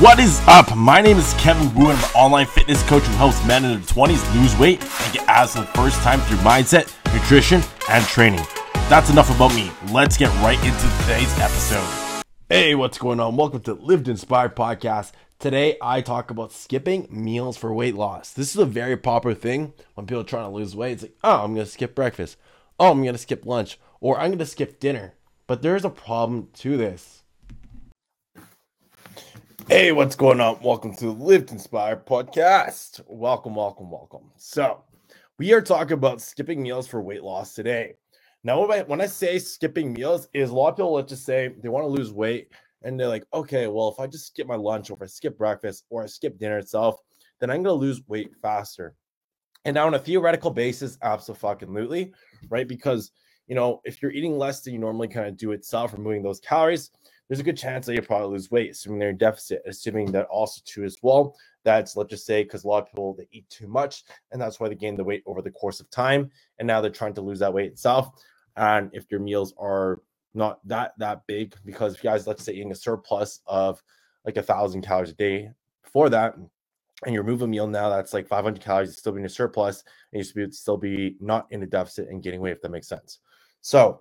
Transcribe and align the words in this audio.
What 0.00 0.20
is 0.20 0.40
up? 0.46 0.76
My 0.76 1.00
name 1.00 1.16
is 1.16 1.34
Kevin 1.38 1.74
Wu, 1.74 1.90
and 1.90 1.98
I'm 1.98 2.04
an 2.04 2.10
online 2.14 2.46
fitness 2.46 2.84
coach 2.84 3.02
who 3.02 3.12
helps 3.16 3.44
men 3.44 3.64
in 3.64 3.72
their 3.72 3.80
20s 3.80 4.40
lose 4.40 4.56
weight 4.56 4.80
and 4.80 5.12
get 5.12 5.26
abs 5.26 5.54
for 5.54 5.62
the 5.62 5.66
first 5.66 6.00
time 6.02 6.20
through 6.20 6.36
mindset, 6.36 6.94
nutrition, 7.12 7.60
and 7.90 8.04
training. 8.04 8.46
That's 8.88 9.10
enough 9.10 9.34
about 9.34 9.52
me. 9.56 9.72
Let's 9.90 10.16
get 10.16 10.28
right 10.40 10.58
into 10.64 11.00
today's 11.00 11.36
episode. 11.40 12.22
Hey, 12.48 12.76
what's 12.76 12.96
going 12.96 13.18
on? 13.18 13.34
Welcome 13.34 13.60
to 13.62 13.74
Live 13.74 14.04
to 14.04 14.12
Inspire 14.12 14.48
Podcast. 14.48 15.10
Today, 15.40 15.76
I 15.82 16.00
talk 16.00 16.30
about 16.30 16.52
skipping 16.52 17.08
meals 17.10 17.56
for 17.56 17.74
weight 17.74 17.96
loss. 17.96 18.32
This 18.32 18.54
is 18.54 18.60
a 18.60 18.66
very 18.66 18.96
popular 18.96 19.34
thing 19.34 19.72
when 19.94 20.06
people 20.06 20.20
are 20.20 20.24
trying 20.24 20.48
to 20.48 20.56
lose 20.56 20.76
weight. 20.76 20.92
It's 20.92 21.02
like, 21.02 21.16
oh, 21.24 21.42
I'm 21.42 21.54
going 21.54 21.66
to 21.66 21.72
skip 21.72 21.96
breakfast. 21.96 22.36
Oh, 22.78 22.92
I'm 22.92 23.02
going 23.02 23.14
to 23.14 23.18
skip 23.18 23.44
lunch. 23.44 23.80
Or 24.00 24.16
I'm 24.16 24.28
going 24.28 24.38
to 24.38 24.46
skip 24.46 24.78
dinner. 24.78 25.14
But 25.48 25.62
there's 25.62 25.84
a 25.84 25.90
problem 25.90 26.50
to 26.58 26.76
this 26.76 27.24
Hey, 29.68 29.92
what's 29.92 30.16
going 30.16 30.40
on? 30.40 30.58
Welcome 30.62 30.96
to 30.96 31.04
the 31.04 31.10
Live 31.10 31.44
to 31.46 31.52
Inspire 31.52 31.94
podcast. 31.94 33.02
Welcome, 33.06 33.54
welcome, 33.54 33.90
welcome. 33.90 34.30
So, 34.38 34.82
we 35.38 35.52
are 35.52 35.60
talking 35.60 35.92
about 35.92 36.22
skipping 36.22 36.62
meals 36.62 36.86
for 36.88 37.02
weight 37.02 37.22
loss 37.22 37.52
today. 37.52 37.96
Now, 38.42 38.66
when 38.66 39.02
I 39.02 39.06
say 39.06 39.38
skipping 39.38 39.92
meals, 39.92 40.26
is 40.32 40.48
a 40.48 40.54
lot 40.54 40.70
of 40.70 40.76
people 40.76 40.94
let's 40.94 41.10
just 41.10 41.26
say 41.26 41.52
they 41.62 41.68
want 41.68 41.84
to 41.84 41.88
lose 41.88 42.14
weight 42.14 42.48
and 42.80 42.98
they're 42.98 43.08
like, 43.08 43.26
okay, 43.34 43.66
well, 43.66 43.90
if 43.90 44.00
I 44.00 44.06
just 44.06 44.28
skip 44.28 44.46
my 44.46 44.56
lunch 44.56 44.88
or 44.88 44.94
if 44.94 45.02
I 45.02 45.06
skip 45.06 45.36
breakfast 45.36 45.84
or 45.90 46.02
I 46.02 46.06
skip 46.06 46.38
dinner 46.38 46.56
itself, 46.56 46.96
then 47.38 47.50
I'm 47.50 47.62
going 47.62 47.78
to 47.78 47.86
lose 47.86 48.00
weight 48.08 48.30
faster. 48.40 48.94
And 49.66 49.74
now, 49.74 49.86
on 49.86 49.92
a 49.92 49.98
theoretical 49.98 50.50
basis, 50.50 50.96
absolutely, 51.02 52.14
right? 52.48 52.66
Because 52.66 53.12
you 53.48 53.54
know, 53.54 53.80
if 53.84 54.00
you're 54.00 54.12
eating 54.12 54.38
less 54.38 54.60
than 54.60 54.74
you 54.74 54.78
normally 54.78 55.08
kind 55.08 55.26
of 55.26 55.36
do 55.36 55.52
itself, 55.52 55.94
removing 55.94 56.22
those 56.22 56.40
calories, 56.40 56.90
there's 57.28 57.40
a 57.40 57.44
good 57.44 57.56
chance 57.56 57.86
that 57.86 57.94
you'll 57.94 58.04
probably 58.04 58.30
lose 58.30 58.50
weight, 58.50 58.70
assuming 58.70 58.98
they're 58.98 59.10
in 59.10 59.18
deficit, 59.18 59.62
assuming 59.66 60.10
that 60.12 60.26
also 60.26 60.62
too 60.64 60.84
as 60.84 60.96
well. 61.02 61.36
That's 61.62 61.96
let's 61.96 62.10
just 62.10 62.26
say 62.26 62.42
because 62.42 62.64
a 62.64 62.68
lot 62.68 62.82
of 62.82 62.86
people 62.88 63.14
they 63.14 63.28
eat 63.30 63.48
too 63.50 63.68
much, 63.68 64.04
and 64.32 64.40
that's 64.40 64.58
why 64.58 64.68
they 64.68 64.74
gain 64.74 64.96
the 64.96 65.04
weight 65.04 65.22
over 65.26 65.42
the 65.42 65.50
course 65.50 65.80
of 65.80 65.90
time, 65.90 66.30
and 66.58 66.66
now 66.66 66.80
they're 66.80 66.90
trying 66.90 67.14
to 67.14 67.20
lose 67.20 67.38
that 67.40 67.52
weight 67.52 67.72
itself. 67.72 68.10
And 68.56 68.90
if 68.92 69.10
your 69.10 69.20
meals 69.20 69.52
are 69.58 70.00
not 70.34 70.66
that 70.66 70.94
that 70.98 71.26
big, 71.26 71.54
because 71.64 71.94
if 71.94 72.02
you 72.02 72.10
guys 72.10 72.26
let's 72.26 72.44
say 72.44 72.52
eating 72.52 72.72
a 72.72 72.76
surplus 72.76 73.40
of 73.46 73.82
like 74.24 74.36
a 74.38 74.42
thousand 74.42 74.82
calories 74.82 75.10
a 75.10 75.14
day 75.14 75.50
before 75.82 76.08
that, 76.08 76.34
and 77.04 77.14
you 77.14 77.20
remove 77.20 77.42
a 77.42 77.46
meal 77.46 77.66
now 77.66 77.90
that's 77.90 78.14
like 78.14 78.26
500 78.26 78.62
calories, 78.62 78.90
it's 78.90 78.98
still 78.98 79.12
being 79.12 79.26
a 79.26 79.28
surplus, 79.28 79.84
and 80.12 80.18
you 80.18 80.24
should 80.24 80.54
still 80.54 80.78
be 80.78 81.16
not 81.20 81.46
in 81.50 81.62
a 81.62 81.66
deficit 81.66 82.08
and 82.08 82.22
getting 82.22 82.40
weight, 82.40 82.52
if 82.52 82.62
that 82.62 82.70
makes 82.70 82.88
sense. 82.88 83.18
So 83.60 84.00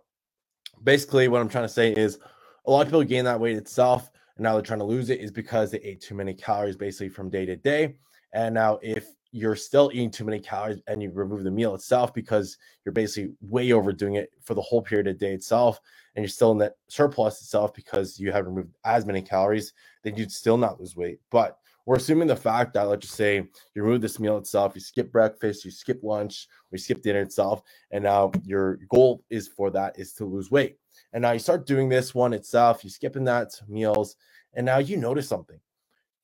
basically, 0.84 1.28
what 1.28 1.42
I'm 1.42 1.50
trying 1.50 1.66
to 1.66 1.70
say 1.70 1.92
is 1.92 2.20
a 2.68 2.72
lot 2.72 2.82
of 2.82 2.88
people 2.88 3.04
gain 3.04 3.26
that 3.26 3.40
weight 3.40 3.58
itself 3.58 4.12
and 4.36 4.44
now 4.44 4.54
they're 4.54 4.62
trying 4.62 4.80
to 4.80 4.86
lose 4.86 5.10
it 5.10 5.20
is 5.20 5.32
because 5.32 5.72
they 5.72 5.80
ate 5.80 6.02
too 6.02 6.16
many 6.16 6.34
calories 6.34 6.76
basically 6.76 7.10
from 7.10 7.30
day 7.30 7.46
to 7.46 7.56
day. 7.56 7.96
And 8.34 8.54
now 8.54 8.78
if 8.84 9.08
you're 9.32 9.56
still 9.56 9.90
eating 9.94 10.12
too 10.12 10.26
many 10.26 10.40
calories 10.40 10.80
and 10.88 11.02
you 11.02 11.12
remove 11.12 11.44
the 11.44 11.52
meal 11.52 11.76
itself 11.76 12.14
because 12.14 12.58
you're 12.86 12.94
basically 12.94 13.34
way 13.42 13.72
overdoing 13.72 14.16
it 14.16 14.32
for 14.44 14.54
the 14.54 14.62
whole 14.62 14.82
period 14.82 15.08
of 15.08 15.18
day 15.18 15.34
itself 15.34 15.80
and 16.16 16.24
you're 16.24 16.30
still 16.30 16.52
in 16.52 16.58
that 16.58 16.74
surplus 16.88 17.42
itself 17.42 17.74
because 17.74 18.20
you 18.20 18.32
haven't 18.32 18.54
removed 18.54 18.76
as 18.86 19.06
many 19.06 19.22
calories, 19.22 19.74
then 20.04 20.16
you'd 20.16 20.32
still 20.32 20.58
not 20.58 20.80
lose 20.80 20.96
weight. 20.96 21.20
But 21.32 21.58
we're 21.88 21.96
assuming 21.96 22.28
the 22.28 22.36
fact 22.36 22.74
that 22.74 22.84
let's 22.84 23.06
just 23.06 23.16
say 23.16 23.38
you 23.74 23.82
remove 23.82 24.02
this 24.02 24.20
meal 24.20 24.38
itself, 24.38 24.74
you 24.76 24.82
skip 24.82 25.10
breakfast, 25.10 25.64
you 25.64 25.72
skip 25.72 26.02
lunch, 26.04 26.50
or 26.66 26.76
you 26.76 26.80
skip 26.80 27.02
dinner 27.02 27.22
itself, 27.22 27.62
and 27.92 28.04
now 28.04 28.30
your 28.44 28.76
goal 28.90 29.24
is 29.30 29.48
for 29.48 29.72
that 29.72 29.98
is 29.98 30.12
to 30.16 30.26
lose 30.26 30.52
weight. 30.52 30.78
And 31.14 31.22
now 31.22 31.32
you 31.32 31.40
start 31.40 31.66
doing 31.66 31.88
this 31.88 32.14
one 32.14 32.34
itself, 32.34 32.84
you 32.84 32.90
skipping 32.90 33.24
that 33.24 33.54
meals, 33.70 34.18
and 34.54 34.66
now 34.66 34.80
you 34.80 34.98
notice 34.98 35.30
something. 35.30 35.62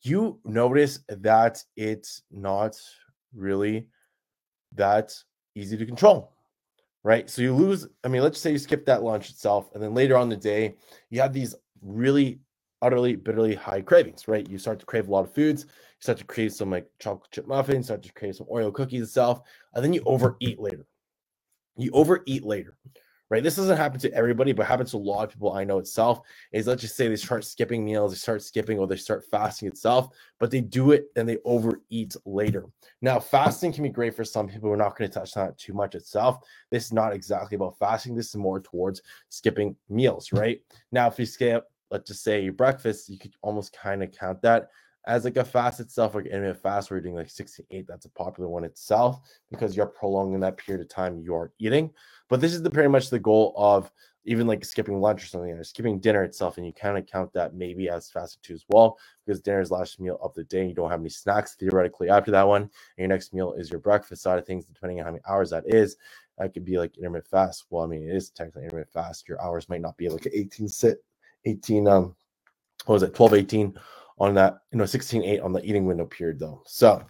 You 0.02 0.38
notice 0.44 1.00
that 1.08 1.64
it's 1.78 2.24
not 2.30 2.78
really 3.34 3.88
that 4.74 5.16
easy 5.56 5.78
to 5.78 5.86
control, 5.86 6.34
right? 7.04 7.30
So 7.30 7.42
you 7.42 7.56
lose. 7.56 7.88
I 8.04 8.10
mean, 8.10 8.22
let's 8.22 8.38
say 8.38 8.52
you 8.52 8.58
skip 8.58 8.86
that 8.88 9.02
lunch 9.02 9.30
itself, 9.30 9.70
and 9.74 9.82
then 9.82 9.94
later 9.94 10.18
on 10.18 10.28
the 10.28 10.36
day, 10.36 10.76
you 11.10 11.22
have 11.22 11.32
these 11.32 11.56
really 11.82 12.42
utterly 12.84 13.16
bitterly 13.16 13.56
high 13.56 13.82
cravings, 13.82 14.28
right? 14.28 14.48
You 14.48 14.58
start 14.58 14.80
to 14.82 14.86
crave 14.86 15.08
a 15.08 15.12
lot 15.12 15.24
of 15.24 15.34
foods. 15.34 15.64
You 15.64 16.02
start 16.02 16.18
to 16.20 16.26
crave 16.26 16.52
some 16.54 16.70
like 16.70 16.88
chocolate 17.00 17.32
chip 17.32 17.48
muffins, 17.48 17.86
start 17.88 18.04
to 18.04 18.14
crave 18.14 18.36
some 18.36 18.48
Oreo 18.48 18.74
cookies 18.74 19.04
itself, 19.04 19.42
and 19.74 19.84
then 19.84 19.94
you 19.94 20.04
overeat 20.06 20.60
later. 20.60 20.86
You 21.78 21.92
overeat 21.94 22.44
later, 22.44 22.76
right? 23.30 23.42
This 23.42 23.56
doesn't 23.56 23.78
happen 23.78 24.00
to 24.02 24.14
everybody, 24.14 24.52
but 24.52 24.68
happens 24.68 24.92
to 24.92 24.98
a 24.98 25.00
lot 25.00 25.24
of 25.24 25.32
people 25.32 25.54
I 25.54 25.64
know 25.64 25.80
itself. 25.80 26.22
Is 26.52 26.68
let's 26.68 26.82
just 26.82 26.96
say 26.96 27.08
they 27.08 27.16
start 27.16 27.46
skipping 27.46 27.84
meals, 27.84 28.12
they 28.12 28.18
start 28.18 28.44
skipping 28.44 28.78
or 28.78 28.86
they 28.86 28.98
start 28.98 29.24
fasting 29.32 29.70
itself, 29.70 30.14
but 30.40 30.52
they 30.52 30.62
do 30.62 30.92
it 30.92 31.06
and 31.16 31.28
they 31.28 31.38
overeat 31.46 32.16
later. 32.26 32.66
Now, 33.02 33.20
fasting 33.20 33.72
can 33.72 33.84
be 33.84 33.90
great 33.90 34.16
for 34.16 34.26
some 34.26 34.48
people. 34.48 34.70
We're 34.70 34.76
not 34.76 34.96
going 34.98 35.10
to 35.10 35.20
touch 35.20 35.36
on 35.38 35.48
it 35.48 35.58
too 35.58 35.74
much 35.74 35.96
itself. 35.96 36.46
This 36.70 36.86
is 36.86 36.94
not 36.94 37.14
exactly 37.14 37.56
about 37.56 37.80
fasting. 37.80 38.14
This 38.14 38.28
is 38.28 38.36
more 38.36 38.60
towards 38.60 39.02
skipping 39.30 39.76
meals, 39.90 40.32
right? 40.32 40.62
Now, 40.92 41.08
if 41.08 41.18
you 41.18 41.26
skip 41.26 41.66
let's 41.94 42.08
just 42.10 42.24
say 42.24 42.42
your 42.42 42.54
breakfast, 42.54 43.08
you 43.08 43.20
could 43.20 43.36
almost 43.44 43.72
kind 43.72 44.02
of 44.02 44.12
count 44.12 44.42
that 44.42 44.70
as 45.06 45.26
like 45.26 45.38
a 45.38 45.46
fast 45.46 45.80
itself, 45.80 46.16
like 46.16 46.26
intermittent 46.26 46.62
fast, 46.62 46.90
where 46.90 46.98
you're 46.98 47.04
doing 47.04 47.16
like 47.16 47.30
68. 47.30 47.86
That's 47.88 48.06
a 48.06 48.10
popular 48.10 48.50
one 48.50 48.64
itself 48.64 49.20
because 49.52 49.78
you're 49.78 49.86
prolonging 49.86 50.40
that 50.40 50.58
period 50.58 50.82
of 50.82 50.90
time 50.90 51.22
you're 51.22 51.54
eating. 51.60 51.92
But 52.30 52.42
this 52.42 52.54
is 52.54 52.64
the 52.64 52.72
pretty 52.72 52.90
much 52.90 53.10
the 53.12 53.20
goal 53.20 53.54
of 53.56 53.92
even 54.26 54.48
like 54.48 54.66
skipping 54.66 55.00
lunch 55.00 55.24
or 55.24 55.28
something, 55.28 55.52
or 55.52 55.64
skipping 55.64 56.00
dinner 56.00 56.24
itself, 56.24 56.58
and 56.58 56.66
you 56.66 56.74
kind 56.74 56.98
of 56.98 57.06
count 57.06 57.32
that 57.34 57.54
maybe 57.54 57.90
as 57.90 58.10
fasting 58.10 58.40
too 58.42 58.56
as 58.56 58.66
well, 58.70 58.98
because 59.24 59.42
dinner 59.42 59.62
is 59.62 59.70
last 59.70 60.00
meal 60.00 60.18
of 60.24 60.34
the 60.34 60.46
day. 60.46 60.62
And 60.62 60.70
you 60.70 60.76
don't 60.76 60.90
have 60.90 61.02
any 61.02 61.10
snacks 61.10 61.54
theoretically 61.56 62.10
after 62.10 62.32
that 62.32 62.48
one. 62.48 62.64
And 62.64 62.72
your 62.98 63.10
next 63.10 63.36
meal 63.36 63.54
is 63.54 63.70
your 63.70 63.82
breakfast 63.82 64.24
side 64.24 64.40
of 64.40 64.48
things, 64.48 64.66
depending 64.66 65.00
on 65.00 65.06
how 65.06 65.12
many 65.12 65.24
hours 65.30 65.52
that 65.52 65.66
is. 65.68 65.98
That 66.40 66.56
could 66.56 66.66
be 66.66 66.80
like 66.80 66.98
intermittent 66.98 67.30
fast. 67.30 67.66
Well, 67.70 67.84
I 67.84 67.88
mean, 67.88 68.10
it 68.10 68.16
is 68.16 68.32
technically 68.32 68.64
intermittent 68.64 68.94
fast. 68.94 69.28
Your 69.28 69.40
hours 69.40 69.70
might 69.70 69.82
not 69.82 69.98
be 69.98 70.10
like 70.10 70.28
18 70.34 70.68
sit 70.68 71.04
18 71.46 71.88
um 71.88 72.16
what 72.86 72.94
was 72.94 73.04
it 73.04 73.16
12 73.16 73.34
18 73.34 73.80
on 74.20 74.34
that 74.36 74.60
you 74.72 74.78
know 74.78 74.86
16 74.86 75.24
8 75.24 75.40
on 75.42 75.54
the 75.54 75.64
eating 75.64 75.86
window 75.86 76.06
period 76.06 76.40
though. 76.40 76.62
So 76.66 77.04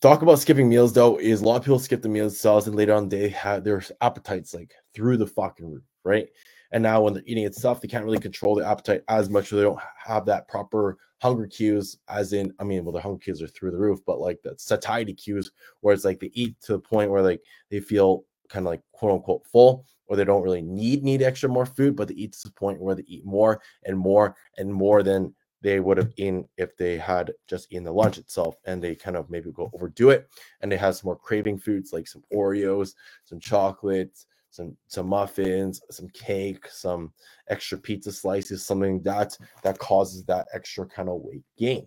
talk 0.00 0.22
about 0.22 0.38
skipping 0.38 0.68
meals 0.68 0.92
though 0.92 1.18
is 1.18 1.40
a 1.40 1.44
lot 1.44 1.56
of 1.56 1.62
people 1.62 1.78
skip 1.78 2.02
the 2.02 2.08
meals 2.08 2.32
themselves 2.32 2.66
and 2.66 2.76
later 2.76 2.94
on 2.94 3.08
they 3.08 3.28
have 3.30 3.64
their 3.64 3.82
appetites 4.00 4.54
like 4.54 4.72
through 4.94 5.16
the 5.16 5.26
fucking 5.26 5.70
roof 5.70 5.84
right? 6.04 6.28
And 6.72 6.82
now 6.82 7.00
when 7.00 7.14
they're 7.14 7.22
eating 7.26 7.44
itself 7.44 7.80
they 7.80 7.88
can't 7.88 8.04
really 8.04 8.18
control 8.18 8.54
the 8.54 8.66
appetite 8.66 9.02
as 9.08 9.30
much 9.30 9.52
or 9.52 9.56
they 9.56 9.62
don't 9.62 9.80
have 10.04 10.26
that 10.26 10.48
proper 10.48 10.98
hunger 11.22 11.46
cues 11.46 11.96
as 12.08 12.32
in 12.34 12.52
i 12.60 12.64
mean 12.64 12.84
well 12.84 12.92
the 12.92 13.00
hunger 13.00 13.18
cues 13.18 13.40
are 13.40 13.48
through 13.48 13.70
the 13.70 13.78
roof 13.78 14.00
but 14.06 14.20
like 14.20 14.38
the 14.42 14.54
satiety 14.58 15.14
cues 15.14 15.50
where 15.80 15.94
it's 15.94 16.04
like 16.04 16.20
they 16.20 16.30
eat 16.34 16.54
to 16.60 16.72
the 16.72 16.78
point 16.78 17.10
where 17.10 17.22
like 17.22 17.40
they 17.70 17.80
feel 17.80 18.24
kind 18.48 18.66
of 18.66 18.70
like 18.70 18.82
quote 18.92 19.12
unquote 19.12 19.46
full 19.46 19.86
or 20.06 20.16
they 20.16 20.24
don't 20.24 20.42
really 20.42 20.62
need 20.62 21.02
need 21.02 21.22
extra 21.22 21.48
more 21.48 21.66
food, 21.66 21.96
but 21.96 22.08
they 22.08 22.14
eat 22.14 22.32
to 22.32 22.48
the 22.48 22.54
point 22.54 22.80
where 22.80 22.94
they 22.94 23.04
eat 23.06 23.24
more 23.24 23.60
and 23.84 23.98
more 23.98 24.36
and 24.58 24.72
more 24.72 25.02
than 25.02 25.34
they 25.62 25.80
would 25.80 25.96
have 25.96 26.12
eaten 26.16 26.48
if 26.58 26.76
they 26.76 26.96
had 26.98 27.32
just 27.48 27.72
eaten 27.72 27.84
the 27.84 27.92
lunch 27.92 28.18
itself 28.18 28.56
and 28.66 28.82
they 28.82 28.94
kind 28.94 29.16
of 29.16 29.28
maybe 29.30 29.50
go 29.52 29.70
overdo 29.74 30.10
it 30.10 30.28
and 30.60 30.70
they 30.70 30.76
have 30.76 30.94
some 30.94 31.08
more 31.08 31.16
craving 31.16 31.58
foods 31.58 31.92
like 31.92 32.06
some 32.06 32.22
Oreos, 32.32 32.94
some 33.24 33.40
chocolates, 33.40 34.26
some 34.50 34.76
some 34.86 35.08
muffins, 35.08 35.80
some 35.90 36.08
cake, 36.10 36.68
some 36.68 37.12
extra 37.48 37.76
pizza 37.78 38.12
slices, 38.12 38.64
something 38.64 39.02
that 39.02 39.36
that 39.62 39.78
causes 39.78 40.24
that 40.24 40.46
extra 40.54 40.86
kind 40.86 41.08
of 41.08 41.20
weight 41.22 41.42
gain 41.58 41.86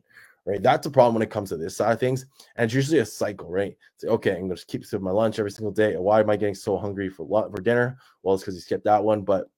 right? 0.50 0.64
That's 0.64 0.88
a 0.88 0.92
problem 0.92 1.14
when 1.14 1.24
it 1.24 1.30
comes 1.30 1.50
to 1.50 1.58
this 1.58 1.78
side 1.78 1.94
of 1.94 2.00
things. 2.00 2.26
And 2.56 2.66
it's 2.66 2.74
usually 2.74 3.00
a 3.00 3.06
cycle, 3.06 3.50
right? 3.50 3.78
It's 3.96 4.04
like, 4.04 4.14
okay, 4.14 4.32
I'm 4.32 4.48
going 4.48 4.56
to 4.56 4.66
keep 4.66 4.84
sipping 4.84 5.06
my 5.06 5.12
lunch 5.12 5.38
every 5.38 5.52
single 5.52 5.72
day. 5.72 5.96
Why 5.96 6.20
am 6.20 6.30
I 6.30 6.36
getting 6.36 6.56
so 6.56 6.78
hungry 6.78 7.10
for 7.10 7.26
for 7.28 7.62
dinner? 7.62 7.98
Well, 8.24 8.36
it's 8.36 8.44
because 8.44 8.56
you 8.56 8.62
skipped 8.62 8.86
that 8.86 9.04
one. 9.04 9.22
But 9.22 9.50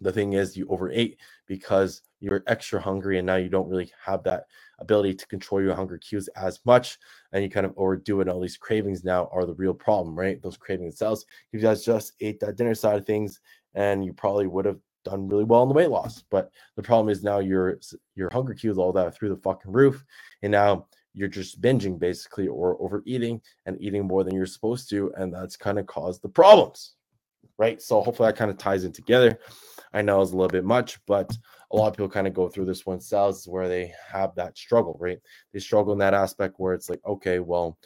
the 0.00 0.12
thing 0.12 0.34
is, 0.34 0.56
you 0.56 0.66
overate 0.68 1.18
because 1.46 2.02
you're 2.20 2.44
extra 2.46 2.80
hungry, 2.80 3.18
and 3.18 3.26
now 3.26 3.36
you 3.36 3.48
don't 3.48 3.68
really 3.68 3.90
have 4.04 4.22
that 4.24 4.46
ability 4.78 5.14
to 5.14 5.26
control 5.26 5.60
your 5.60 5.74
hunger 5.74 5.98
cues 5.98 6.28
as 6.36 6.60
much, 6.64 6.98
and 7.32 7.42
you 7.42 7.50
kind 7.50 7.66
of 7.66 7.74
overdo 7.76 8.20
it. 8.20 8.28
All 8.28 8.40
these 8.40 8.56
cravings 8.56 9.04
now 9.04 9.28
are 9.32 9.44
the 9.44 9.54
real 9.54 9.74
problem, 9.74 10.16
right? 10.16 10.40
Those 10.40 10.56
cravings 10.56 10.94
themselves. 10.94 11.26
If 11.52 11.60
you 11.60 11.66
guys 11.66 11.84
just 11.84 12.12
ate 12.20 12.38
that 12.40 12.56
dinner 12.56 12.74
side 12.74 12.98
of 12.98 13.06
things, 13.06 13.40
and 13.74 14.04
you 14.04 14.12
probably 14.12 14.46
would 14.46 14.66
have 14.66 14.78
done 15.04 15.28
really 15.28 15.44
well 15.44 15.62
in 15.62 15.68
the 15.68 15.74
weight 15.74 15.90
loss. 15.90 16.22
But 16.30 16.50
the 16.76 16.82
problem 16.82 17.08
is 17.08 17.22
now 17.22 17.38
your 17.38 17.78
your 18.14 18.30
hunger 18.32 18.54
cues 18.54 18.78
all 18.78 18.92
that 18.92 19.14
through 19.14 19.30
the 19.30 19.36
fucking 19.36 19.72
roof, 19.72 20.04
and 20.42 20.52
now 20.52 20.86
you're 21.14 21.28
just 21.28 21.60
binging 21.60 21.98
basically 21.98 22.48
or 22.48 22.80
overeating 22.80 23.40
and 23.66 23.80
eating 23.80 24.06
more 24.06 24.24
than 24.24 24.34
you're 24.34 24.46
supposed 24.46 24.88
to, 24.90 25.12
and 25.16 25.32
that's 25.32 25.56
kind 25.56 25.78
of 25.78 25.86
caused 25.86 26.22
the 26.22 26.28
problems, 26.28 26.94
right? 27.58 27.82
So 27.82 28.00
hopefully 28.00 28.28
that 28.28 28.38
kind 28.38 28.50
of 28.50 28.58
ties 28.58 28.84
in 28.84 28.92
together. 28.92 29.38
I 29.92 30.00
know 30.00 30.22
it's 30.22 30.32
a 30.32 30.36
little 30.36 30.48
bit 30.48 30.64
much, 30.64 30.98
but 31.06 31.30
a 31.70 31.76
lot 31.76 31.88
of 31.88 31.94
people 31.94 32.08
kind 32.08 32.26
of 32.26 32.32
go 32.32 32.48
through 32.48 32.64
this 32.64 32.86
one 32.86 32.96
themselves 32.96 33.46
where 33.46 33.68
they 33.68 33.92
have 34.10 34.34
that 34.36 34.56
struggle, 34.56 34.96
right? 35.00 35.18
They 35.52 35.58
struggle 35.58 35.92
in 35.92 35.98
that 35.98 36.14
aspect 36.14 36.54
where 36.56 36.72
it's 36.72 36.88
like, 36.88 37.00
okay, 37.04 37.40
well, 37.40 37.76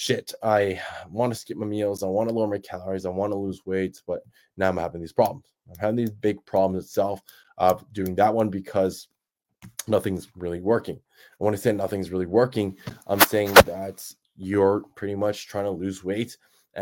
shit, 0.00 0.32
I 0.42 0.80
want 1.10 1.30
to 1.30 1.38
skip 1.38 1.58
my 1.58 1.66
meals, 1.66 2.02
I 2.02 2.06
want 2.06 2.30
to 2.30 2.34
lower 2.34 2.46
my 2.46 2.56
calories, 2.56 3.04
I 3.04 3.10
want 3.10 3.32
to 3.32 3.38
lose 3.38 3.66
weight, 3.66 4.00
but 4.06 4.20
now 4.56 4.70
I'm 4.70 4.78
having 4.78 5.02
these 5.02 5.12
problems. 5.12 5.44
I'm 5.68 5.76
having 5.78 5.96
these 5.96 6.10
big 6.10 6.42
problems 6.46 6.82
itself 6.82 7.20
of 7.58 7.84
doing 7.92 8.14
that 8.14 8.32
one 8.32 8.48
because 8.48 9.08
nothing's 9.88 10.28
really 10.36 10.62
working. 10.62 10.94
And 10.94 11.44
when 11.44 11.52
I 11.52 11.58
say 11.58 11.72
nothing's 11.72 12.10
really 12.10 12.24
working, 12.24 12.78
I'm 13.08 13.20
saying 13.20 13.52
that 13.66 14.02
you're 14.38 14.84
pretty 14.94 15.16
much 15.16 15.48
trying 15.48 15.66
to 15.66 15.70
lose 15.70 16.02
weight 16.02 16.34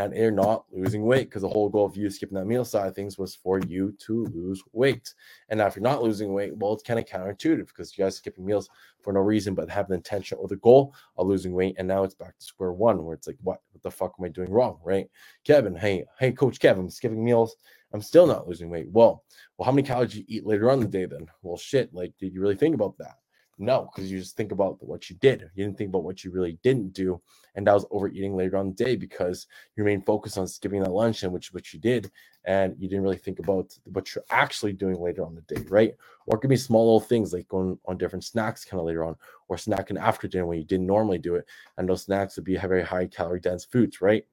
and 0.04 0.14
you're 0.14 0.30
not 0.30 0.64
losing 0.70 1.04
weight 1.04 1.28
because 1.28 1.42
the 1.42 1.48
whole 1.48 1.68
goal 1.68 1.86
of 1.86 1.96
you 1.96 2.10
skipping 2.10 2.36
that 2.36 2.46
meal 2.46 2.64
side 2.64 2.88
of 2.88 2.94
things 2.94 3.18
was 3.18 3.34
for 3.34 3.58
you 3.60 3.94
to 3.98 4.24
lose 4.26 4.62
weight. 4.72 5.12
And 5.48 5.58
now, 5.58 5.66
if 5.66 5.76
you're 5.76 5.82
not 5.82 6.02
losing 6.02 6.32
weight, 6.32 6.56
well, 6.56 6.72
it's 6.72 6.82
kind 6.82 6.98
of 6.98 7.06
counterintuitive 7.06 7.66
because 7.66 7.96
you 7.96 8.04
guys 8.04 8.16
skipping 8.16 8.44
meals 8.46 8.68
for 9.02 9.12
no 9.12 9.20
reason 9.20 9.54
but 9.54 9.70
have 9.70 9.88
the 9.88 9.94
intention 9.94 10.38
or 10.40 10.48
the 10.48 10.56
goal 10.56 10.94
of 11.16 11.26
losing 11.26 11.52
weight. 11.52 11.76
And 11.78 11.88
now 11.88 12.04
it's 12.04 12.14
back 12.14 12.38
to 12.38 12.44
square 12.44 12.72
one 12.72 13.04
where 13.04 13.14
it's 13.14 13.26
like, 13.26 13.38
what, 13.42 13.60
what 13.72 13.82
the 13.82 13.90
fuck 13.90 14.14
am 14.18 14.24
I 14.24 14.28
doing 14.28 14.50
wrong? 14.50 14.78
Right? 14.84 15.08
Kevin, 15.44 15.74
hey, 15.74 16.04
hey, 16.18 16.32
Coach 16.32 16.60
Kevin, 16.60 16.84
I'm 16.84 16.90
skipping 16.90 17.24
meals. 17.24 17.56
I'm 17.92 18.02
still 18.02 18.26
not 18.26 18.46
losing 18.46 18.70
weight. 18.70 18.88
Well, 18.90 19.24
well, 19.56 19.66
how 19.66 19.72
many 19.72 19.86
calories 19.86 20.14
you 20.14 20.24
eat 20.28 20.46
later 20.46 20.70
on 20.70 20.80
the 20.80 20.86
day 20.86 21.06
then? 21.06 21.26
Well, 21.42 21.56
shit, 21.56 21.92
like, 21.94 22.12
did 22.18 22.34
you 22.34 22.40
really 22.40 22.56
think 22.56 22.74
about 22.74 22.98
that? 22.98 23.16
No, 23.60 23.90
because 23.92 24.10
you 24.10 24.20
just 24.20 24.36
think 24.36 24.52
about 24.52 24.80
what 24.82 25.10
you 25.10 25.16
did. 25.16 25.50
You 25.54 25.64
didn't 25.64 25.78
think 25.78 25.88
about 25.88 26.04
what 26.04 26.22
you 26.22 26.30
really 26.30 26.58
didn't 26.62 26.92
do. 26.92 27.20
And 27.56 27.66
that 27.66 27.74
was 27.74 27.86
overeating 27.90 28.36
later 28.36 28.56
on 28.56 28.68
the 28.68 28.84
day 28.84 28.94
because 28.94 29.48
you 29.74 29.82
remained 29.82 30.06
focused 30.06 30.38
on 30.38 30.46
skipping 30.46 30.80
that 30.82 30.92
lunch 30.92 31.24
and 31.24 31.32
which 31.32 31.52
which 31.52 31.74
you 31.74 31.80
did. 31.80 32.08
And 32.44 32.76
you 32.78 32.88
didn't 32.88 33.02
really 33.02 33.16
think 33.16 33.40
about 33.40 33.76
what 33.84 34.14
you're 34.14 34.24
actually 34.30 34.72
doing 34.72 35.00
later 35.00 35.24
on 35.24 35.34
the 35.34 35.54
day, 35.54 35.64
right? 35.68 35.92
Or 36.26 36.36
it 36.36 36.40
could 36.40 36.50
be 36.50 36.56
small 36.56 36.84
little 36.84 37.00
things 37.00 37.32
like 37.32 37.48
going 37.48 37.76
on 37.86 37.98
different 37.98 38.24
snacks 38.24 38.64
kind 38.64 38.78
of 38.80 38.86
later 38.86 39.04
on, 39.04 39.16
or 39.48 39.56
snacking 39.56 40.00
after 40.00 40.28
dinner 40.28 40.46
when 40.46 40.58
you 40.58 40.64
didn't 40.64 40.86
normally 40.86 41.18
do 41.18 41.34
it. 41.34 41.44
And 41.76 41.88
those 41.88 42.04
snacks 42.04 42.36
would 42.36 42.44
be 42.44 42.56
very 42.56 42.82
high 42.82 43.06
calorie 43.06 43.40
dense 43.40 43.64
foods, 43.64 44.00
right? 44.00 44.24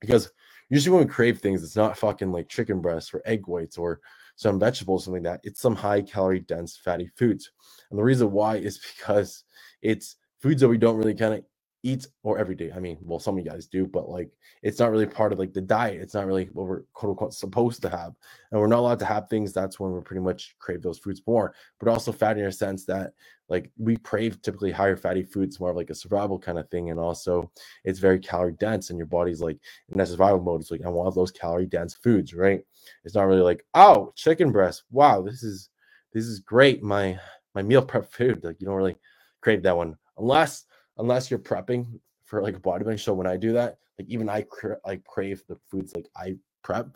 Because 0.00 0.30
usually 0.70 0.96
when 0.96 1.06
we 1.06 1.12
crave 1.12 1.40
things, 1.40 1.64
it's 1.64 1.76
not 1.76 1.98
fucking 1.98 2.30
like 2.30 2.48
chicken 2.48 2.80
breasts 2.80 3.12
or 3.12 3.22
egg 3.24 3.48
whites 3.48 3.76
or 3.76 4.00
some 4.36 4.60
vegetables, 4.60 5.06
something 5.06 5.24
like 5.24 5.42
that. 5.42 5.48
It's 5.48 5.60
some 5.62 5.76
high 5.76 6.02
calorie 6.02 6.40
dense 6.40 6.78
fatty 6.78 7.10
foods. 7.16 7.52
And 7.90 7.98
the 8.00 8.04
reason 8.04 8.32
why 8.32 8.56
is 8.58 8.80
because 8.98 9.44
it's 9.82 10.16
foods 10.42 10.62
that 10.62 10.68
we 10.70 10.78
don't 10.78 10.98
really 10.98 11.14
kind 11.16 11.34
of 11.34 11.44
eat 11.86 12.06
or 12.24 12.36
every 12.36 12.56
day. 12.56 12.72
I 12.74 12.80
mean, 12.80 12.98
well, 13.00 13.20
some 13.20 13.38
of 13.38 13.44
you 13.44 13.50
guys 13.50 13.66
do, 13.66 13.86
but 13.86 14.08
like 14.08 14.30
it's 14.62 14.80
not 14.80 14.90
really 14.90 15.06
part 15.06 15.32
of 15.32 15.38
like 15.38 15.52
the 15.52 15.60
diet. 15.60 16.00
It's 16.00 16.14
not 16.14 16.26
really 16.26 16.48
what 16.52 16.66
we're 16.66 16.82
quote 16.92 17.10
unquote 17.10 17.32
supposed 17.32 17.80
to 17.82 17.88
have. 17.88 18.14
And 18.50 18.60
we're 18.60 18.66
not 18.66 18.80
allowed 18.80 18.98
to 18.98 19.04
have 19.04 19.28
things. 19.28 19.52
That's 19.52 19.78
when 19.78 19.92
we're 19.92 20.00
pretty 20.00 20.22
much 20.22 20.56
crave 20.58 20.82
those 20.82 20.98
foods 20.98 21.22
more, 21.26 21.54
but 21.78 21.88
also 21.88 22.10
fat 22.10 22.38
in 22.38 22.46
a 22.46 22.52
sense 22.52 22.84
that 22.86 23.12
like 23.48 23.70
we 23.78 23.96
crave 23.98 24.42
typically 24.42 24.72
higher 24.72 24.96
fatty 24.96 25.22
foods, 25.22 25.60
more 25.60 25.70
of 25.70 25.76
like 25.76 25.90
a 25.90 25.94
survival 25.94 26.38
kind 26.40 26.58
of 26.58 26.68
thing. 26.70 26.90
And 26.90 26.98
also 26.98 27.50
it's 27.84 28.00
very 28.00 28.18
calorie 28.18 28.56
dense 28.58 28.90
and 28.90 28.98
your 28.98 29.06
body's 29.06 29.40
like 29.40 29.58
in 29.88 29.98
that 29.98 30.08
survival 30.08 30.40
mode. 30.40 30.62
It's 30.62 30.72
like, 30.72 30.84
I 30.84 30.88
want 30.88 31.14
those 31.14 31.30
calorie 31.30 31.66
dense 31.66 31.94
foods, 31.94 32.34
right? 32.34 32.62
It's 33.04 33.14
not 33.14 33.28
really 33.28 33.42
like, 33.42 33.64
oh, 33.74 34.12
chicken 34.16 34.50
breast. 34.50 34.82
Wow, 34.90 35.22
this 35.22 35.44
is 35.44 35.70
this 36.12 36.24
is 36.24 36.40
great. 36.40 36.82
My 36.82 37.18
my 37.54 37.62
meal 37.62 37.82
prep 37.82 38.10
food. 38.10 38.42
Like 38.42 38.60
you 38.60 38.66
don't 38.66 38.76
really 38.76 38.96
crave 39.40 39.62
that 39.62 39.76
one 39.76 39.96
unless 40.18 40.64
unless 40.98 41.30
you're 41.30 41.38
prepping 41.38 42.00
for 42.24 42.42
like 42.42 42.56
a 42.56 42.60
bodybuilding 42.60 42.98
show. 42.98 43.14
When 43.14 43.26
I 43.26 43.36
do 43.36 43.52
that, 43.52 43.78
like 43.98 44.08
even 44.08 44.28
I 44.28 44.42
cra- 44.42 44.80
I 44.84 45.00
crave 45.06 45.42
the 45.48 45.56
foods 45.70 45.94
like 45.94 46.08
I 46.16 46.36
prep, 46.62 46.88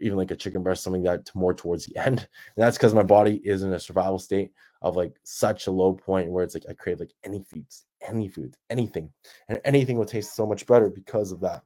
even 0.00 0.16
like 0.16 0.30
a 0.30 0.36
chicken 0.36 0.62
breast, 0.62 0.82
something 0.82 1.02
that 1.02 1.30
more 1.34 1.54
towards 1.54 1.86
the 1.86 1.96
end. 2.04 2.20
And 2.20 2.28
that's 2.64 2.76
because 2.76 2.94
my 2.94 3.02
body 3.02 3.40
is 3.44 3.62
in 3.62 3.72
a 3.72 3.80
survival 3.80 4.18
state 4.18 4.52
of 4.82 4.96
like 4.96 5.16
such 5.24 5.66
a 5.66 5.70
low 5.72 5.94
point 5.94 6.30
where 6.30 6.44
it's 6.44 6.54
like 6.54 6.66
I 6.68 6.74
crave 6.74 7.00
like 7.00 7.12
any 7.24 7.42
foods, 7.42 7.84
any 8.06 8.28
foods, 8.28 8.56
anything, 8.70 9.10
and 9.48 9.60
anything 9.64 9.98
will 9.98 10.04
taste 10.04 10.34
so 10.34 10.46
much 10.46 10.66
better 10.66 10.88
because 10.90 11.32
of 11.32 11.40
that. 11.40 11.62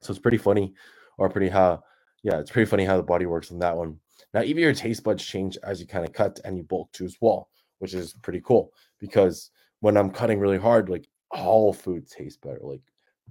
So 0.00 0.10
it's 0.12 0.20
pretty 0.20 0.38
funny, 0.38 0.74
or 1.16 1.28
pretty 1.28 1.48
how, 1.48 1.82
yeah, 2.22 2.38
it's 2.38 2.50
pretty 2.50 2.70
funny 2.70 2.84
how 2.84 2.96
the 2.96 3.02
body 3.02 3.26
works 3.26 3.50
on 3.50 3.58
that 3.60 3.76
one. 3.76 3.98
Now, 4.32 4.42
even 4.42 4.62
your 4.62 4.74
taste 4.74 5.02
buds 5.02 5.24
change 5.24 5.58
as 5.62 5.80
you 5.80 5.86
kind 5.86 6.04
of 6.06 6.12
cut 6.12 6.38
and 6.44 6.56
you 6.56 6.62
bulk 6.62 6.92
too 6.92 7.04
as 7.04 7.16
well, 7.20 7.48
which 7.78 7.94
is 7.94 8.14
pretty 8.22 8.40
cool 8.44 8.72
because 9.00 9.50
when 9.80 9.96
I'm 9.96 10.10
cutting 10.10 10.40
really 10.40 10.58
hard, 10.58 10.88
like 10.88 11.08
all 11.30 11.72
food 11.72 12.08
tastes 12.08 12.38
better. 12.38 12.60
Like 12.62 12.82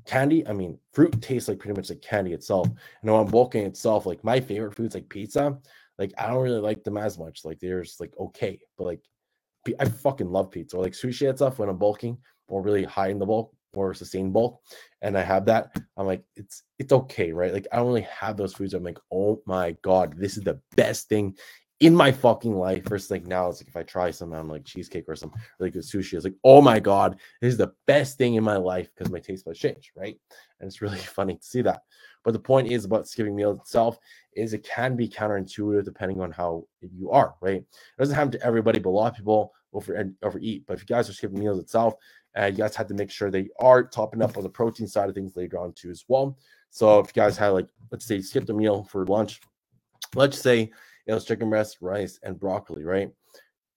candy, 0.05 0.47
I 0.47 0.53
mean, 0.53 0.77
fruit 0.93 1.21
tastes 1.21 1.49
like 1.49 1.59
pretty 1.59 1.79
much 1.79 1.89
like 1.89 2.01
candy 2.01 2.33
itself. 2.33 2.67
And 2.67 3.11
when 3.11 3.19
I'm 3.19 3.27
bulking 3.27 3.65
itself, 3.65 4.05
like 4.05 4.23
my 4.23 4.39
favorite 4.39 4.75
foods 4.75 4.95
like 4.95 5.09
pizza, 5.09 5.57
like 5.97 6.13
I 6.17 6.27
don't 6.27 6.43
really 6.43 6.61
like 6.61 6.83
them 6.83 6.97
as 6.97 7.17
much. 7.17 7.43
Like 7.43 7.59
they're 7.59 7.83
just 7.83 7.99
like 7.99 8.13
okay, 8.19 8.59
but 8.77 8.85
like 8.85 9.01
I 9.79 9.85
fucking 9.85 10.31
love 10.31 10.51
pizza 10.51 10.77
or 10.77 10.83
like 10.83 10.93
sushi 10.93 11.27
and 11.27 11.37
stuff 11.37 11.59
when 11.59 11.69
I'm 11.69 11.77
bulking 11.77 12.17
or 12.47 12.61
really 12.61 12.83
high 12.83 13.09
in 13.09 13.19
the 13.19 13.25
bulk 13.25 13.53
or 13.73 13.93
sustained 13.93 14.33
bulk. 14.33 14.61
And 15.01 15.17
I 15.17 15.21
have 15.21 15.45
that, 15.45 15.75
I'm 15.97 16.07
like, 16.07 16.23
it's 16.35 16.63
it's 16.79 16.93
okay, 16.93 17.31
right? 17.33 17.53
Like 17.53 17.67
I 17.71 17.77
don't 17.77 17.87
really 17.87 18.07
have 18.19 18.37
those 18.37 18.53
foods. 18.53 18.73
I'm 18.73 18.83
like, 18.83 18.99
oh 19.11 19.41
my 19.45 19.75
god, 19.81 20.15
this 20.17 20.37
is 20.37 20.43
the 20.43 20.59
best 20.75 21.09
thing 21.09 21.35
in 21.79 21.95
my 21.95 22.11
fucking 22.11 22.55
life 22.55 22.83
versus 22.85 23.11
like 23.11 23.25
now 23.25 23.49
it's 23.49 23.61
like 23.61 23.67
if 23.67 23.75
I 23.75 23.83
try 23.83 24.09
some 24.09 24.33
I'm 24.33 24.49
like 24.49 24.65
cheesecake 24.65 25.05
or 25.07 25.15
some 25.15 25.31
really 25.59 25.71
good 25.71 25.83
sushi, 25.83 26.13
it's 26.13 26.25
like, 26.25 26.33
oh 26.43 26.61
my 26.61 26.79
god, 26.79 27.17
this 27.39 27.51
is 27.51 27.57
the 27.57 27.73
best 27.85 28.17
thing 28.17 28.35
in 28.35 28.43
my 28.43 28.57
life 28.57 28.89
because 28.93 29.11
my 29.11 29.19
taste 29.19 29.45
buds 29.45 29.59
change, 29.59 29.91
right? 29.95 30.19
And 30.59 30.67
it's 30.67 30.81
really 30.81 30.97
funny 30.97 31.35
to 31.35 31.43
see 31.43 31.61
that. 31.61 31.83
But 32.23 32.33
the 32.33 32.39
point 32.39 32.71
is 32.71 32.83
about 32.83 33.07
skipping 33.07 33.35
meals 33.35 33.59
itself 33.59 33.99
is 34.33 34.53
it 34.53 34.63
can 34.63 34.95
be 34.95 35.07
counterintuitive 35.07 35.85
depending 35.85 36.19
on 36.19 36.31
how 36.31 36.65
you 36.81 37.11
are, 37.11 37.35
right? 37.41 37.61
It 37.61 37.97
doesn't 37.97 38.15
happen 38.15 38.31
to 38.31 38.43
everybody, 38.43 38.79
but 38.79 38.89
a 38.89 38.91
lot 38.91 39.11
of 39.11 39.17
people 39.17 39.53
over 39.71 40.11
overeat. 40.23 40.65
But 40.65 40.73
if 40.73 40.81
you 40.81 40.87
guys 40.87 41.09
are 41.09 41.13
skipping 41.13 41.39
meals 41.39 41.59
itself, 41.59 41.93
uh, 42.37 42.45
you 42.45 42.57
guys 42.57 42.75
have 42.75 42.87
to 42.87 42.93
make 42.95 43.11
sure 43.11 43.29
they 43.29 43.49
are 43.59 43.83
topping 43.83 44.21
up 44.21 44.35
on 44.35 44.43
the 44.43 44.49
protein 44.49 44.87
side 44.87 45.09
of 45.09 45.15
things 45.15 45.35
later 45.35 45.59
on 45.59 45.73
too 45.73 45.89
as 45.89 46.05
well. 46.07 46.37
So 46.69 46.99
if 46.99 47.07
you 47.07 47.21
guys 47.21 47.37
had 47.37 47.49
like, 47.49 47.67
let's 47.91 48.05
say, 48.05 48.19
skipped 48.21 48.49
a 48.49 48.53
meal 48.53 48.83
for 48.83 49.05
lunch, 49.05 49.41
let's 50.15 50.39
say 50.39 50.71
it 51.07 51.13
was 51.13 51.25
chicken 51.25 51.49
breast, 51.49 51.77
rice, 51.81 52.19
and 52.23 52.39
broccoli, 52.39 52.83
right? 52.83 53.09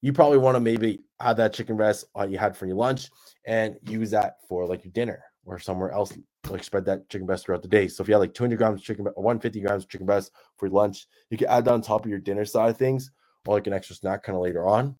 You 0.02 0.12
probably 0.12 0.38
want 0.38 0.56
to 0.56 0.60
maybe 0.60 1.02
have 1.20 1.36
that 1.36 1.52
chicken 1.52 1.76
breast 1.76 2.06
uh, 2.18 2.26
you 2.26 2.38
had 2.38 2.56
for 2.56 2.66
your 2.66 2.76
lunch 2.76 3.10
and 3.46 3.76
use 3.86 4.10
that 4.10 4.36
for 4.48 4.66
like 4.66 4.84
your 4.84 4.92
dinner 4.92 5.22
or 5.44 5.58
somewhere 5.58 5.92
else. 5.92 6.12
Like 6.48 6.64
spread 6.64 6.86
that 6.86 7.08
chicken 7.08 7.26
breast 7.26 7.44
throughout 7.44 7.62
the 7.62 7.68
day. 7.68 7.86
So 7.86 8.02
if 8.02 8.08
you 8.08 8.14
have 8.14 8.20
like 8.20 8.34
200 8.34 8.56
grams 8.56 8.80
of 8.80 8.84
chicken 8.84 9.06
or 9.06 9.22
150 9.22 9.60
grams 9.60 9.84
of 9.84 9.90
chicken 9.90 10.06
breast 10.06 10.32
for 10.56 10.68
lunch, 10.68 11.06
you 11.28 11.36
can 11.36 11.48
add 11.48 11.66
that 11.66 11.74
on 11.74 11.82
top 11.82 12.04
of 12.04 12.10
your 12.10 12.18
dinner 12.18 12.44
side 12.44 12.70
of 12.70 12.78
things 12.78 13.10
or 13.46 13.54
like 13.54 13.66
an 13.66 13.74
extra 13.74 13.94
snack 13.94 14.22
kind 14.22 14.36
of 14.36 14.42
later 14.42 14.66
on 14.66 14.96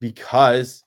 because 0.00 0.82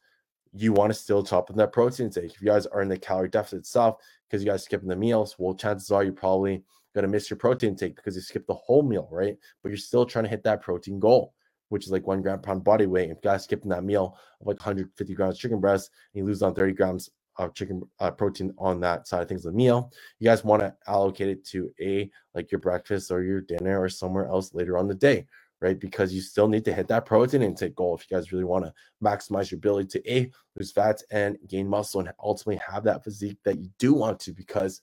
you 0.54 0.74
want 0.74 0.92
to 0.92 0.98
still 0.98 1.24
top 1.24 1.50
up 1.50 1.56
that 1.56 1.72
protein 1.72 2.08
intake. 2.08 2.34
If 2.34 2.42
you 2.42 2.48
guys 2.48 2.66
are 2.66 2.82
in 2.82 2.90
the 2.90 2.98
calorie 2.98 3.30
deficit 3.30 3.60
itself 3.60 3.98
because 4.28 4.44
you 4.44 4.50
guys 4.50 4.64
skipping 4.64 4.90
the 4.90 4.96
meals, 4.96 5.36
well, 5.38 5.54
chances 5.54 5.92
are 5.92 6.04
you 6.04 6.12
probably 6.12 6.64
going 6.94 7.04
to 7.04 7.10
miss 7.10 7.30
your 7.30 7.38
protein 7.38 7.72
intake 7.72 7.96
because 7.96 8.16
you 8.16 8.22
skipped 8.22 8.48
the 8.48 8.54
whole 8.54 8.84
meal, 8.84 9.08
right? 9.12 9.38
But 9.64 9.70
you're 9.70 9.78
still 9.78 10.06
trying 10.06 10.26
to 10.26 10.30
hit 10.30 10.44
that 10.44 10.62
protein 10.62 11.00
goal, 11.00 11.34
which 11.70 11.86
is 11.86 11.92
like 11.92 12.08
one 12.08 12.22
gram 12.22 12.42
pound 12.42 12.64
body 12.64 12.86
weight. 12.86 13.10
If 13.10 13.18
you 13.24 13.30
guys 13.30 13.44
skipping 13.44 13.70
that 13.70 13.84
meal 13.84 14.18
of 14.40 14.48
like 14.48 14.58
150 14.58 15.14
grams 15.14 15.38
chicken 15.38 15.60
breast 15.60 15.92
and 16.14 16.20
you 16.20 16.26
lose 16.26 16.42
on 16.42 16.54
30 16.54 16.74
grams 16.74 17.10
of 17.38 17.54
chicken 17.54 17.82
uh, 18.00 18.12
protein 18.12 18.54
on 18.58 18.80
that 18.82 19.08
side 19.08 19.22
of 19.22 19.30
things 19.30 19.44
the 19.44 19.52
meal, 19.52 19.92
you 20.20 20.26
guys 20.26 20.44
want 20.44 20.62
to 20.62 20.74
allocate 20.88 21.30
it 21.30 21.46
to 21.46 21.72
a 21.82 22.10
like 22.36 22.52
your 22.52 22.60
breakfast 22.60 23.12
or 23.12 23.24
your 23.24 23.42
dinner 23.42 23.82
or 23.82 23.90
somewhere 23.90 24.28
else 24.28 24.54
later 24.54 24.78
on 24.78 24.88
the 24.88 24.94
day, 24.96 25.26
right? 25.62 25.80
Because 25.80 26.14
you 26.14 26.22
still 26.22 26.48
need 26.48 26.66
to 26.66 26.74
hit 26.74 26.88
that 26.90 27.06
protein 27.06 27.42
intake 27.42 27.76
goal 27.76 27.96
if 27.96 28.06
you 28.10 28.18
guys 28.18 28.32
really 28.32 28.44
want 28.44 28.66
to 28.66 28.74
maximize 29.02 29.50
your 29.50 29.58
ability 29.58 29.88
to 30.00 30.14
a 30.14 30.30
lose 30.58 30.72
fat 30.72 31.02
and 31.12 31.38
gain 31.48 31.68
muscle 31.68 32.02
and 32.02 32.12
ultimately 32.22 32.62
have 32.68 32.84
that 32.84 33.04
physique 33.04 33.38
that 33.46 33.60
you 33.60 33.70
do 33.80 33.94
want 33.94 34.20
to 34.20 34.34
because 34.34 34.82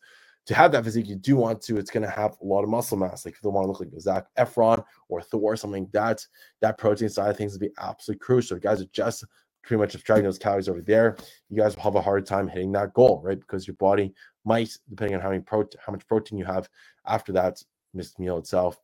to 0.49 0.55
have 0.55 0.73
that 0.73 0.83
physique, 0.83 1.07
you 1.07 1.15
do 1.15 1.37
want 1.37 1.61
to, 1.61 1.77
it's 1.77 1.91
going 1.91 2.03
to 2.03 2.11
have 2.11 2.35
a 2.41 2.45
lot 2.45 2.65
of 2.65 2.71
muscle 2.71 2.97
mass. 2.97 3.27
Like 3.27 3.35
if 3.35 3.45
you 3.45 3.51
want 3.51 3.67
to 3.67 3.69
look 3.69 3.81
like 3.81 3.91
Zac 4.01 4.27
Efron 4.39 4.83
or 5.11 5.21
Thor 5.21 5.53
or 5.53 5.57
something 5.57 5.83
like 5.85 5.93
that, 5.93 6.27
that 6.63 6.79
protein 6.79 7.11
side 7.11 7.29
of 7.29 7.37
things 7.37 7.53
would 7.53 7.61
be 7.61 7.71
absolutely 7.79 8.21
crucial. 8.21 8.57
If 8.57 8.65
you 8.65 8.71
guys 8.71 8.81
are 8.81 8.87
just 8.87 9.27
pretty 9.63 9.79
much 9.79 9.93
subtracting 9.93 10.25
those 10.25 10.39
calories 10.39 10.71
over 10.71 10.81
there, 10.81 11.19
you 11.51 11.59
guys 11.59 11.77
will 11.77 11.83
have 11.83 11.97
a 11.97 12.01
hard 12.01 12.25
time 12.25 12.49
hitting 12.49 12.73
that 12.73 12.95
goal, 12.95 13.21
right? 13.23 13.39
Because 13.39 13.67
your 13.67 13.77
body 13.77 14.15
might, 14.47 14.75
depending 14.89 15.17
on 15.17 15.21
how 15.21 15.29
many 15.29 15.43
protein, 15.43 15.79
how 15.85 15.93
much 15.93 16.07
protein 16.07 16.39
you 16.39 16.47
have 16.47 16.67
after 17.07 17.31
that 17.33 17.63
missed 17.93 18.19
meal 18.19 18.39
itself, 18.39 18.81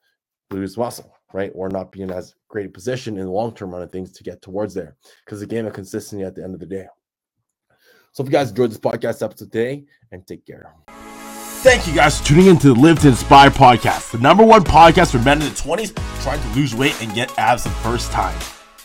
lose 0.50 0.76
muscle, 0.76 1.16
right? 1.32 1.50
Or 1.54 1.70
not 1.70 1.92
be 1.92 2.02
in 2.02 2.10
as 2.10 2.34
great 2.48 2.66
a 2.66 2.68
position 2.68 3.16
in 3.16 3.24
the 3.24 3.32
long 3.32 3.54
term 3.54 3.70
run 3.70 3.80
of 3.80 3.90
things 3.90 4.12
to 4.12 4.22
get 4.22 4.42
towards 4.42 4.74
there. 4.74 4.96
Because 5.24 5.40
the 5.40 5.46
game 5.46 5.64
of 5.64 5.72
consistency 5.72 6.26
at 6.26 6.34
the 6.34 6.44
end 6.44 6.52
of 6.52 6.60
the 6.60 6.66
day. 6.66 6.88
So 8.12 8.22
if 8.22 8.28
you 8.28 8.32
guys 8.32 8.50
enjoyed 8.50 8.70
this 8.70 8.78
podcast 8.78 9.24
episode 9.24 9.50
today, 9.50 9.86
and 10.12 10.26
take 10.26 10.44
care. 10.44 10.74
Thank 11.64 11.86
you 11.86 11.94
guys 11.94 12.20
for 12.20 12.26
tuning 12.26 12.48
in 12.48 12.58
to 12.58 12.74
the 12.74 12.78
Live 12.78 12.98
to 12.98 13.08
Inspire 13.08 13.48
podcast, 13.48 14.10
the 14.10 14.18
number 14.18 14.44
one 14.44 14.62
podcast 14.64 15.12
for 15.12 15.18
men 15.24 15.40
in 15.40 15.48
the 15.48 15.54
20s 15.54 15.94
trying 16.22 16.38
to 16.38 16.48
lose 16.48 16.74
weight 16.74 16.94
and 17.02 17.14
get 17.14 17.32
abs 17.38 17.64
the 17.64 17.70
first 17.70 18.12
time. 18.12 18.38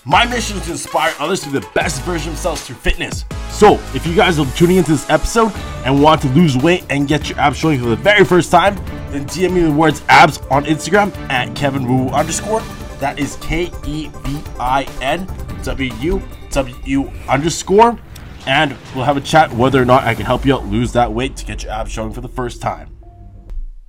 My 0.05 0.25
mission 0.25 0.55
is 0.55 0.63
to 0.63 0.71
inspire 0.71 1.13
others 1.19 1.41
to 1.41 1.51
be 1.51 1.59
the 1.59 1.67
best 1.75 2.01
version 2.03 2.29
of 2.29 2.35
themselves 2.35 2.65
through 2.65 2.77
fitness. 2.77 3.25
So, 3.49 3.73
if 3.93 4.07
you 4.07 4.15
guys 4.15 4.39
are 4.39 4.45
tuning 4.55 4.77
into 4.77 4.91
this 4.91 5.09
episode 5.09 5.51
and 5.83 6.01
want 6.01 6.21
to 6.21 6.29
lose 6.29 6.55
weight 6.55 6.85
and 6.89 7.05
get 7.05 7.27
your 7.27 7.37
abs 7.37 7.57
showing 7.57 7.81
for 7.81 7.89
the 7.89 7.97
very 7.97 8.23
first 8.23 8.49
time, 8.49 8.77
then 9.11 9.25
DM 9.25 9.51
me 9.51 9.61
the 9.63 9.71
words 9.73 10.01
abs 10.07 10.37
on 10.49 10.63
Instagram 10.63 11.13
at 11.29 11.53
Kevin 11.57 11.85
Wu 11.85 12.07
underscore. 12.11 12.61
That 12.99 13.19
is 13.19 13.35
K 13.41 13.73
E 13.85 14.07
V 14.07 14.41
I 14.57 14.87
N 15.01 15.27
W 15.63 15.93
U 15.95 16.21
W 16.51 16.75
U 16.85 17.11
underscore 17.27 17.99
and 18.45 18.75
we'll 18.95 19.05
have 19.05 19.17
a 19.17 19.21
chat 19.21 19.53
whether 19.53 19.81
or 19.81 19.85
not 19.85 20.03
I 20.03 20.15
can 20.15 20.25
help 20.25 20.45
you 20.45 20.55
out 20.55 20.65
lose 20.65 20.93
that 20.93 21.13
weight 21.13 21.35
to 21.37 21.45
get 21.45 21.63
your 21.63 21.71
abs 21.71 21.91
showing 21.91 22.13
for 22.13 22.21
the 22.21 22.27
first 22.27 22.61
time. 22.61 22.95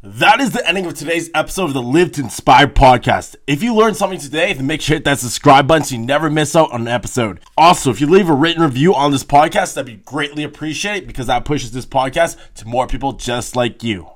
That 0.02 0.40
is 0.40 0.52
the 0.52 0.66
ending 0.66 0.86
of 0.86 0.94
today's 0.94 1.28
episode 1.34 1.64
of 1.66 1.74
the 1.74 1.82
Live 1.82 2.12
to 2.12 2.22
Inspire 2.22 2.66
podcast. 2.66 3.36
If 3.46 3.62
you 3.62 3.74
learned 3.74 3.98
something 3.98 4.18
today, 4.18 4.54
then 4.54 4.66
make 4.66 4.80
sure 4.80 4.96
hit 4.96 5.04
that 5.04 5.18
subscribe 5.18 5.66
button 5.66 5.84
so 5.84 5.94
you 5.94 6.00
never 6.00 6.30
miss 6.30 6.56
out 6.56 6.72
on 6.72 6.80
an 6.80 6.88
episode. 6.88 7.40
Also, 7.58 7.90
if 7.90 8.00
you 8.00 8.06
leave 8.06 8.30
a 8.30 8.34
written 8.34 8.62
review 8.62 8.94
on 8.94 9.10
this 9.10 9.24
podcast, 9.24 9.74
that'd 9.74 9.84
be 9.84 10.02
greatly 10.02 10.42
appreciated 10.42 11.06
because 11.06 11.26
that 11.26 11.44
pushes 11.44 11.72
this 11.72 11.84
podcast 11.84 12.38
to 12.54 12.66
more 12.66 12.86
people 12.86 13.12
just 13.12 13.54
like 13.56 13.82
you. 13.82 14.10